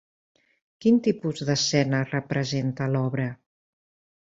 [0.85, 3.31] Quin tipus d'escena representa l'obra?